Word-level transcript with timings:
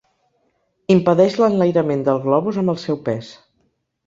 Impedeix 0.93 1.37
l'enlairament 1.41 2.01
del 2.09 2.23
globus 2.25 2.59
amb 2.63 2.75
el 2.75 2.81
seu 2.87 2.99
pes. 3.11 3.31